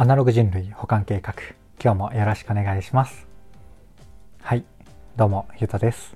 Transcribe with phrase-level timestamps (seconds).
[0.00, 1.34] アナログ人類保管計画。
[1.82, 3.26] 今日もよろしくお願いします。
[4.40, 4.64] はい。
[5.16, 6.14] どうもゆうとです。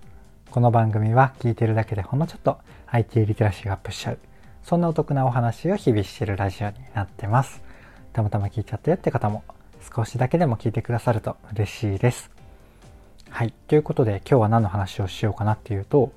[0.52, 4.20] この番組は聞いてるだけでほんのちょっと IT リテラシーがアップしちゃう
[4.62, 7.60] そんなお得なお話を日々してるラジオになってます。
[8.12, 9.42] たまたま聞いちゃったよって方も
[9.92, 12.30] 少しだけでも聞いてくださると嬉しいです。
[13.30, 13.52] はい。
[13.66, 16.12] ということで今日は何の話をしようかなっていうと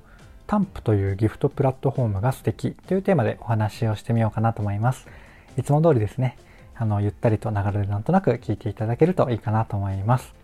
[0.46, 5.08] タンプというギフトプラットフォームが素敵というテーマでお話をしてみようかなと思います。
[5.58, 6.38] いつも通りですね。
[6.78, 10.34] あの、ゆったりと流れでなんとなく聞いていただけるといいかなと思います。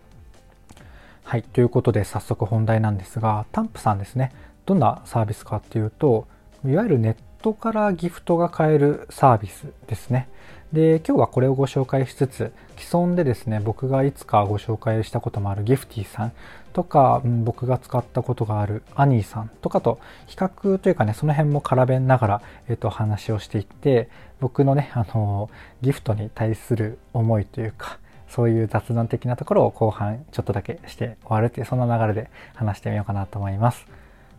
[1.24, 1.42] はい。
[1.42, 4.32] ということで早速本題なんですが、タンプさんですね。
[4.66, 6.26] どんなサービスかっていうと、
[6.66, 10.28] いわゆるネットからギフトが買えるサービスですね。
[10.73, 16.32] で、今日はこれをご紹介しつつ、既存でですね、僕がいつかご紹介したこともあるギフティさん
[16.73, 24.09] とか、うん、僕が使ったことがあるアニーさんとかと比較というかね、その辺も絡めながら、えっ、と、話をしていって、
[24.40, 25.51] 僕のね、あの、
[25.82, 27.98] ギフトに対する思いというか、
[28.29, 33.87] そういう雑談的なところを後半ちょっとだけして終わるっていう、そんな流れで話してみようかなと思います。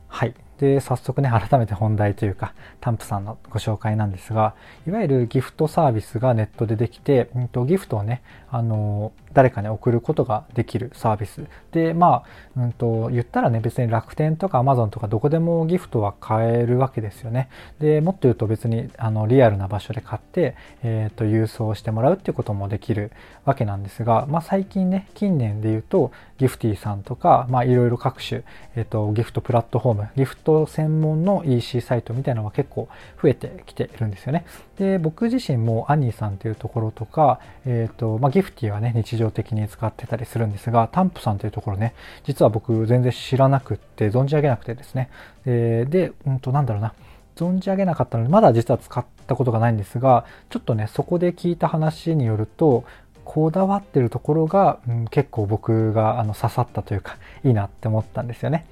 [0.07, 0.33] はい。
[0.63, 4.55] で、早速ね、改めて本題というか、タンプさんのご紹介なんですが、
[4.87, 11.45] いわゆるギフトサービスがネットでできて、うんと、ギフトをね、あの、誰かに送ることができるサービス。
[11.71, 12.23] で、ま
[12.57, 17.49] あ、うんと、言ったらね、別に楽天とか Amazon とかどこでもギフトは買えるわけですよね。
[17.79, 23.11] で、もっと言うと別に、あの、リアルな場所で買って、えっ、ー、と、郵送してもらうっていうこともできる
[23.45, 28.43] わけなんですが、まあ、最近ね、近年で言うと、ギフティさんとか、まあ、いろいろ各種、
[28.75, 32.87] えっ、ー、と、ギフトプラットフォーム、ギフト専門の EC サイトみたいなのが結構
[33.21, 34.45] 増えてきているんですよね。
[34.77, 41.93] で、僕自身もアニーさんというところとか、えっ、ー、と、まあ、ギフティはね、日常的に使ってたりするんですが、タンプさんというところね、
[42.25, 45.09] 実は僕全然知らなくって、存じ上げなくてですね。
[45.45, 46.93] で、でうんと、なんだろうな。
[47.35, 52.83] 存じ上げなかったので、まだ実は使ったことがないんですが、ちょっとね、そこで聞いた話によると、
[53.25, 58.65] こだわってるところが、うん、結構僕があの刺さったというか、いいなって思ったんですよね。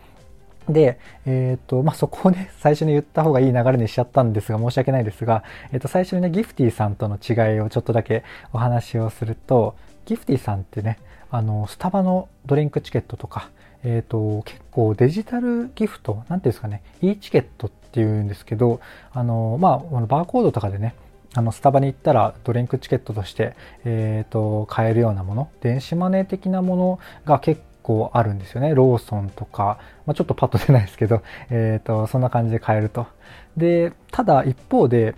[0.69, 8.23] で、えっ、ー、と、まあ、そこをね、最初に言った方がいい流れにしちゃったんですが、申し訳ないですが、えっ、ー、と、最初にね、ギフティさんとの違いをちょっとだけ
[8.53, 9.75] お話をすると、
[10.05, 13.49] ギフティさんってね、あの、スタバのドリンクチケットとか、
[13.83, 18.79] えっ、ー、と、結構デジタルギフト、なんていうんですかね、e チケットっていうんですけど、
[19.11, 20.95] あの、まあ、バーコードとかでね、
[21.33, 28.75] あの、スタバに行ったらドリンクチケットとして、えっ、ー、と、買えるようなもの、電子マネー的なものが結構あるんですよね。
[28.75, 33.07] ローソンとか、まあ、ちょっとパッと出ないですけど、えっ、ー、と、そんな感じで買えると。
[33.55, 35.15] で、ただ一方で、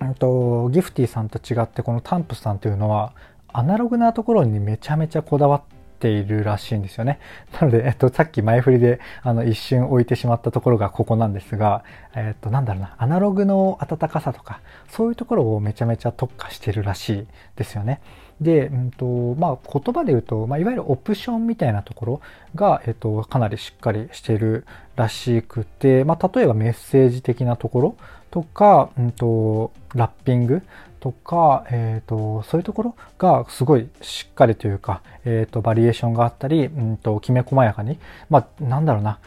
[0.00, 3.12] うんと、ギフティさんと違ってこのタンプさんというのは
[3.58, 5.62] アナログなところにめちゃめちゃこだわっ
[5.98, 7.18] ているらしいんですよね。
[7.60, 11.82] なので、えっと、さっき前振りであの一瞬置いてしまったところがここなんですが、
[12.14, 17.26] えっと、なんだろうな、アナログの温かさとか、そういうところをめちゃめちゃ特化してるらしい
[17.56, 18.00] ですよね。
[18.40, 22.20] で、うんとまあ、言葉で言うと、まあ、いわゆるオプションみたいなところ
[22.54, 27.96] が、えっと、かなりしっかりしてるらしくて、まあ、例えばメッセージ的なところ
[28.30, 30.62] とか、うんと、ラッピング
[31.00, 37.98] とか、え、ー、と、そういうところがすごいしっかりというか、え、ー、と、バリエーションがあったり、うんと、きめ細やかに、
[38.30, 39.18] まあ、なんだろうな、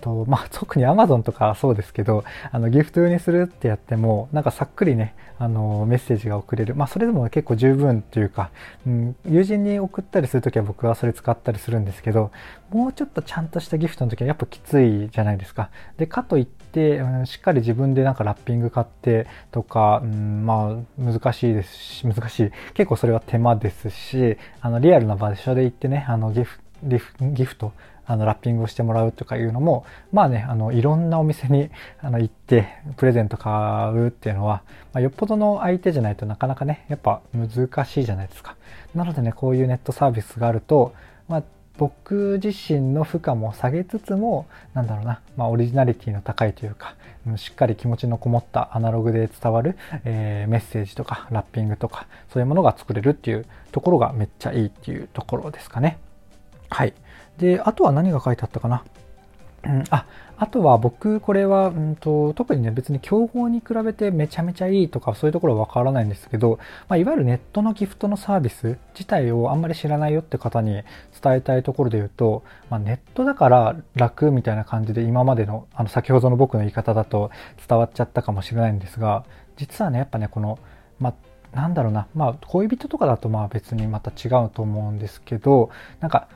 [0.00, 6.74] とまあ、 特に Amazon とかそうですけどあのギフト用にするってやってもなんかさっくりねあのメッセージが送れる。
[6.74, 8.50] まあそれでも結構十分というか、
[8.86, 12.32] うん、友人に送ったりするときは僕はそれ使ったりするんですけど
[12.70, 15.70] もうちょっとちゃんとしたギフトの時はやっぱきついじゃないですか。
[15.96, 22.50] でかといって、うん、しっかり自分でなんかラッピング買ってとか、うん、まあ難しいですし難しい。
[22.74, 27.72] 結構それは手間ですしあのリアルな場所で行ってねあのギフトリフギフト
[28.06, 32.66] あのラッピングをしてもらうとかいうのもまあねあのいろんなお店に あの行って
[32.96, 34.62] プレゼント買うっていうのは、
[34.94, 38.56] まあ、よっぽどの相手じゃないとなかなかねやっぱ難しいじゃないですか。
[38.94, 40.94] なのでねこういうネットサービスがあると、
[41.28, 41.42] まあ、
[41.76, 46.94] 僕自身の負荷も下げつつもなんだろうな、まあ、オリジナリティの高いというか
[47.36, 55.98] しっかり気持ちのこもったアナログで伝わる、えー、メッセージとかラッピングとかそういうものが作れるっていうところがめっちゃいいっていうところですかね。
[56.70, 56.94] はい。
[57.38, 58.84] で、あとは何が書いてあったかな？
[59.64, 60.06] うん、あ、
[60.36, 70.84] あとは僕、これは、うんと、特にね、別に競合に比べてめちゃめちゃいいとか、そういうところはわからないんですけど、まあ、いわゆるネットのギフトのサービス自体をあんまり知らないよって方に
[71.20, 77.32] 伝えたいところで言うと、まあ、ネットだから楽みたいな感じで今までの、あの、先ほどの僕の言い方だと
[77.68, 79.24] 伝わっちゃったかもしれないんですが、
[79.56, 80.60] 実はね、やっぱね、この、
[81.00, 86.28] まあ、なんだろうな、まあ、恋人とかだとまあ別にまた違うと思うんですけど、なんか、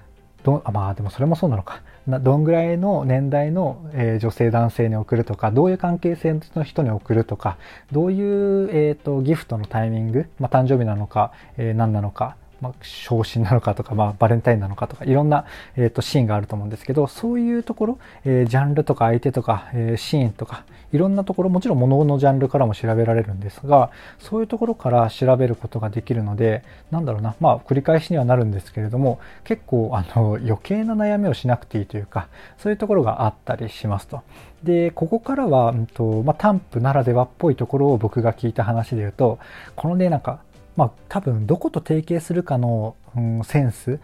[0.45, 1.83] どあまあでもそれもそうなのか。
[2.09, 7.59] どんぐらいの年代の、えー、女性男性に送るとかどういう関係性の人に送るとか
[7.93, 15.45] どういう、えーと、ギフトのタイミング、まあ、誕生日なのか、えー、何なのかまあ、昇進なのかとか、まあ、バレンタインなのかとか、いろんな、
[15.77, 26.63] えーと、シーンがあると思うんですけど、そういうところ、えー、ジャンルとか相手とか、えー、シーンとか、いろんなところ、もちろん物のジャンルからも調べられるんですが、そういうところから調べることができるので、
[26.93, 34.21] なんだろうな、まあ、繰り返しにはなるんですけれども、結構、あの、余計な悩みをしなくていいというか、そういうところがあったりしますと。
[34.63, 39.39] で、ここからは、うんとまあ、タンプならではっぽいところを僕が聞いた話で言うと、
[39.75, 40.41] このね、なんか、
[40.77, 44.01] まあ多分どこと提携するかの、うん、センス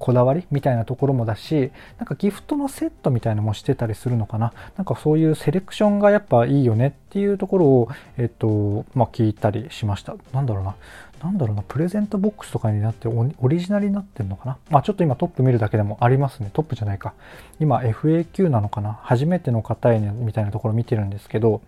[0.00, 4.52] こだわりみたいなところもだしなんかギフトのセットみたいなのもしてたりするのかな。
[4.76, 7.88] なんかそういうセレクションがやっぱいいよねっていうところを
[8.18, 10.16] えっとまあ聞いたりしました。
[10.32, 10.74] なんだろうな。
[11.22, 11.62] なんだろうな。
[11.62, 14.58] プレゼントボックスとかになってオリジナルになってるのかな。
[14.70, 16.50] まあちょっと今トップ見るだけでもありますね。
[16.52, 17.14] トップじゃないか。
[17.60, 18.98] 今 FAQ なのかな。
[19.02, 21.60] 初めての方へみたいなところ見てるんですけど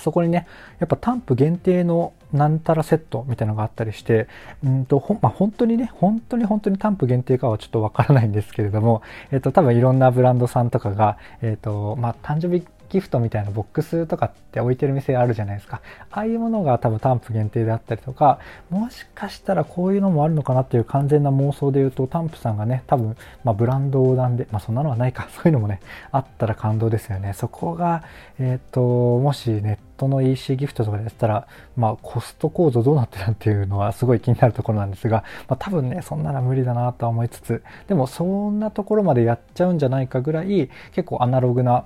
[0.00, 0.46] そこにね、
[0.78, 4.28] やっぱタンプ限定のなんたらセットみたいなのがあったりして、
[4.64, 15.80] うんと、ほまあ、本当にね、本当に本当にタンプ限定かはちょっとわからないんですけれども、えっ、と、多分いろんなブランドさんとかが、えっ、と、まあ、誕生日ギフトみたいなボックスとかって置いてる店あるじゃないですか。
[16.10, 18.38] ああいうものが多分担保限定であったりとか、
[18.70, 25.80] もしかしたらこういうのもあるのかなっていう完全な妄想で言うと、担保さんがね、多分、まあ、ブランド横断で、まあそんなのはないか、 そういうのもね、
[26.12, 27.32] あったら感動ですよね。
[27.32, 28.02] そこが、
[28.38, 28.80] えっ、と、
[29.18, 31.46] もしネットの EC ギフトとかでやったら、
[31.76, 41.84] まあコスト構造どうなってたっていうのはすごい気になるところなんですが、まあ多分ね、そんなら無理だなとは思いつつ、でもそんなところまでやっちゃうんじゃないかぐらい、結構アナログな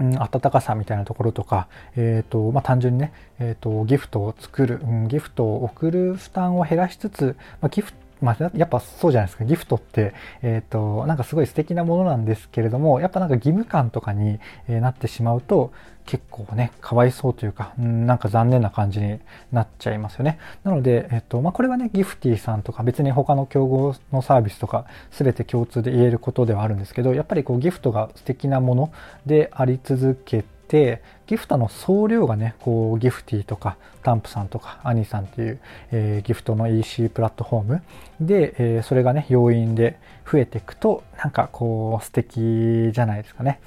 [0.00, 9.44] うん、温かさみたいなところとか、えっ、ー、と、まあ、単純にね、えっ、ー、と、ギフトを作る、うん、ギフトを送る負担を減らしつつ、まあ、ギフトまあ、やっぱそうじゃないですか。
[9.44, 15.72] ギフトって、えっ、ー、と、なんかすごい素敵なものなんですけれども、やっぱなんか義務感とかに、えなってしまうと、
[16.06, 19.18] 結構ね、かわいそうというか、なんか残念な感じに
[19.52, 20.38] なっちゃいますよね。
[20.64, 28.92] なので、えっ、と、まあ、これはね、ギフティさんとか別に他の競合のサービスとか全て共通で言えることではあるんですけど、やっぱりこうギフトが素敵なもの
[29.26, 35.60] であり続けて、ギフトの総量がね、こう、ギフティとか、タンプさんとか、アニさんっていう、
[35.92, 37.82] えー、ギフトの EC プラットフォーム
[38.20, 39.98] で、えー、それがね、要因で
[40.30, 43.60] 増えていくと、なんかこう、素敵じゃないですかね。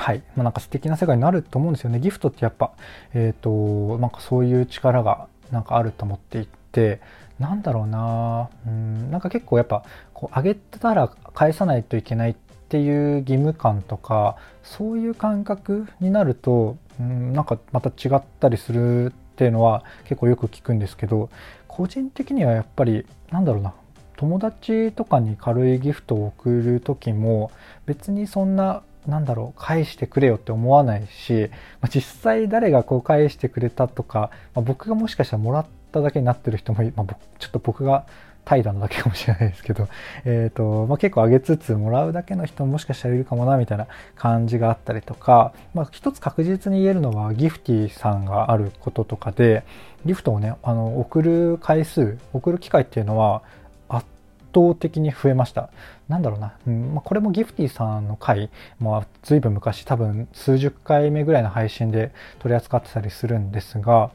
[0.00, 0.22] はい。
[0.34, 2.00] まあ、なんか素敵な世界になると思うんですよね。
[2.00, 2.72] ギフトってやっぱ、
[3.12, 7.02] えっ、ー、と、なんかそういう力がなんかあると思っていて、
[7.38, 12.34] なんだろうなうん、なんか結構やっぱ、こう、あげたら返さないといけないっ
[12.70, 21.30] ていう義務感とかそういう感覚になると、うん、なんかまた違ったりするっていうのは結構よく聞くんですけど
[21.66, 23.74] 個人的にはやっぱりなんだろうな
[24.16, 27.50] 友達とかに軽いギフトを送る時も
[27.86, 31.50] 別にそんななんだろう返してくれよって思わないし、
[31.80, 38.04] まあ、実際誰がこう返してくれたとか、まあ、僕がもしかしたらもらっただけになってる人も、まあ、ちょっと僕が
[38.44, 39.88] 怠惰なだけかもしれないですけど、
[40.24, 43.86] え、ー、と、まあ、結構上げつつもらうだけの人ももしかしたらいるかもな、みたいな
[44.16, 49.62] 感じがあったりとか、まあ、一つ確実に言えるのはギフティさんがあることとかで、
[50.04, 53.42] ギフトをね、あの、送る回数、送る機会っていうのは
[53.88, 54.06] 圧
[54.54, 55.70] 倒的に増えました。
[56.10, 62.10] なんだろうな、うんまあ、これもギフティさんの回、まあ、ずいぶん昔、多分数十回目ぐらいの配信で
[62.40, 64.10] 取り扱ってたりするんですが、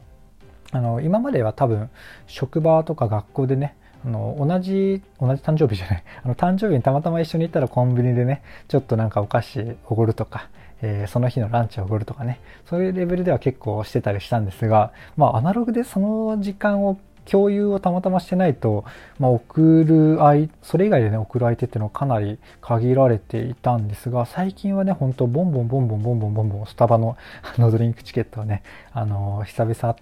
[0.72, 1.88] あの今までは多分
[2.26, 6.04] 職場とか学校でねあの同じ同じ誕生日じゃない。
[6.22, 10.48] あの誕生日にたまたま一緒に行ったらコンビニでねちょっとなんかお菓子おごるとか、
[10.82, 16.98] えー、その日のランチをおごるとかねそういうレベルでは結構してたりしたんですがまあアナログでその時間を
[17.30, 18.84] 共有をたまたましてないと、
[19.18, 29.96] まあ、送る相、それ以外でね、送る相手っていうのはかなり限られていたんですが、最近はね、ほんとボンボンボンボンボンボンボンボンスタバのあのドリンクチケットをね、あの、久々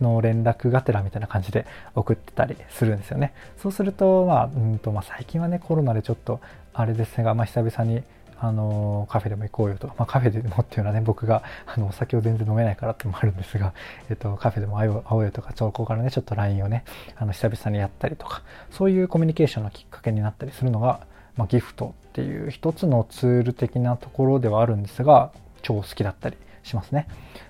[0.00, 3.32] の連絡がてらみたいな感じで送ってたりするんですよね。
[3.56, 6.40] そうすると、まあ、うんとまあ、最近はね、コロナでちょっと
[6.72, 8.02] あれですが、まあ、久々に
[8.46, 13.72] あのカフェでも行こうよと、まあ、カフェでもっていうのはね僕が あのお酒を全然飲めないからってのもあるんですが、
[14.10, 16.84] えっと、カフェでも会おうよとかそこからねちょっと LINE をね
[17.16, 21.00] あの久々にやったりとかそういうコミュニケーションのきっかけになったりするのが、
[21.36, 25.30] まあ、ギフトっていう一つのツール的なところではあるんですが
[25.62, 27.06] 超好きだったりしますね。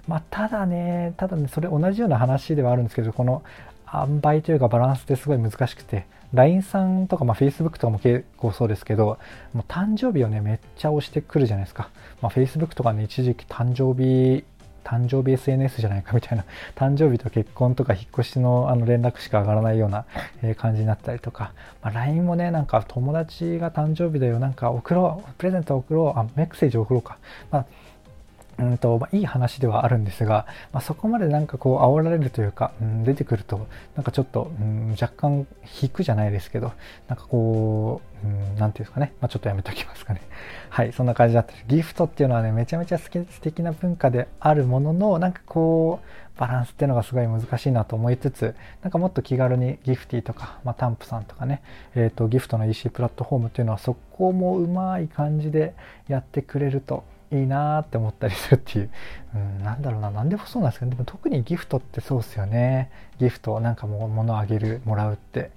[0.07, 3.43] まあ、ただね、ただね、それ同じような話ではあるんですけど、この
[3.93, 9.19] 塩梅というかバランスってすごい難しくて、LINE さんとか、まあ、Facebook とかも結構そうですけど、
[9.53, 11.91] もう誕生日をね、めっちゃ押してくるじゃないですか。
[12.21, 14.45] まあ、Facebook とかね、一時期誕生日
[14.85, 16.45] 誕生日 SNS じゃないかみたいな
[16.77, 20.05] 誕生日と結婚とか引っ越しのあの連絡しか上がらないような、
[20.57, 27.17] 感じになったりとか、まあ、LINE もねなんか友達が誕生日だよなんか送ろうプレゼント送ろうあメッセージ送ろうか、
[27.51, 27.67] まあ
[28.59, 35.47] うんとまあ、いい話ではあるんですが、まあ、そこまでなんかこう煽られるというか、うん、出てくるとなんかちょっと、うん、若干
[35.83, 36.73] 引くじゃないですけど
[37.09, 40.21] なんかこう、うん、ていうんですかね、まあ、ちょっとやめときますかね。
[40.71, 41.53] はいそんな感じだった。
[41.53, 51.63] りギフトっていうのはねめちゃめちゃ好き素敵な文化であるもののなんかこうバランスっていうのがすごい難しいなと思いつつなんかもっと気軽にギフティとか、まあ、タンプさんとかね、
[51.95, 55.75] えーとギフトの EC プラットフォームっていうのはそこもうまい感じで
[56.09, 58.91] やってくれるといいなって思ったりするっていう、
[59.35, 60.11] うん、なんだろうな。
[60.11, 62.91] 何でもそうなんですけどでも特にギフトってそうですよね。
[63.19, 65.51] ギフトなんかも物あげるもらうって。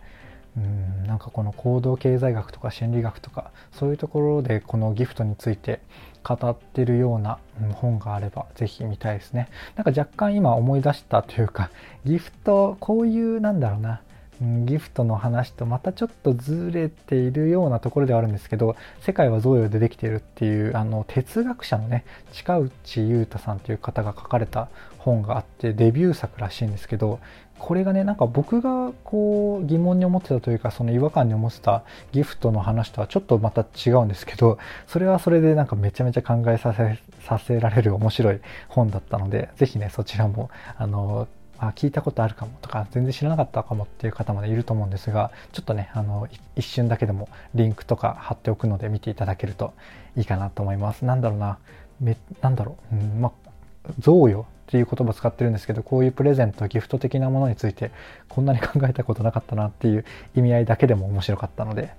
[0.57, 5.79] うんなんかこの行動経済学とか心理学とかそういうところでこのギフトについて
[6.23, 7.37] 語ってるような
[7.75, 9.49] 本があればぜひ見たいですね。
[9.75, 11.69] なんか若干今思い出したというか
[12.05, 14.01] ギフトこういうなんだろうな。
[14.41, 27.19] ギフトの話とまたちょっとずれているようなところではあるんですけど「世界は贈与でできている」っていうあの哲学者のね近内裕太さんという方が書かれた本があってデビュー作らしいんですけど
[27.59, 38.39] これがねなんか僕がこう疑問に思ってたというかその違和感に思ってたギフトの話とはちょっとまた違うんですけどそれはそれでなんかめちゃめちゃ考えさせさせられる面白い
[38.69, 41.27] 本だったので是非ねそちらもあの
[41.59, 49.73] あ聞いたことあるかもとか全然知らなかったかもっていう方も、ね、いると思うんですがちょっとねあの一瞬だけでもリンクとか貼っておくので見ていただけると
[50.15, 51.05] いいかなと思います。
[51.05, 51.57] なんだろうな。
[51.99, 57.91] めなんだろう、うん、まあ贈与っていう言葉使ってるんですけどこういうプレゼントギフト的なものについて
[58.27, 61.91] こんなに考えたことなかったなっていう意味合いだけでも面白かったので、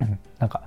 [0.00, 0.62] うん、なんか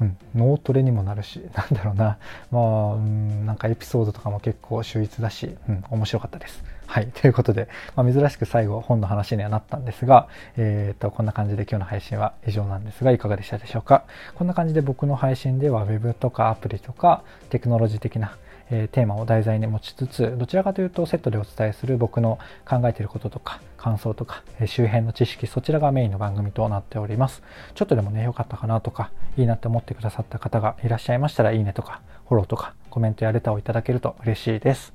[0.00, 2.18] うん、脳トレにもなるし なんだろうな
[2.50, 6.64] まあ、うん、なんかエピソードとかも結構秀逸だし、うん、面白かったです。
[6.86, 7.08] はい。
[7.14, 14.04] ということで、まあ、珍しく最後本の話にはなったんですが、えっ、と、こんな感じで今日の配信は以上なんですが、いかがでしたでしょうか？
[14.34, 18.36] こんな感じで僕の配信では Web とかアプリとかテクノロジー的な
[18.70, 27.42] え、テーマを題材に持ちつつどちらかというとセットでお伝えする僕の考えていることとか感想とか、え、周辺の知識そちらがメインの番組となっております
[27.74, 34.94] ちょっとでもね良かったかなとかいいなって思ってくださった方がいらっしゃいましたらいいねとかフォローとかコメントやレターをいただけると嬉しいです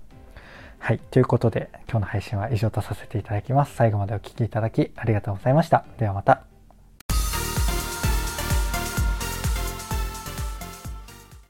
[0.79, 0.99] はい。
[1.11, 3.75] ということで、今日の配信は以上とさせていただきます。
[3.75, 5.85] 最後までお聴きいただきありがとうございました。
[5.97, 6.48] ではまた。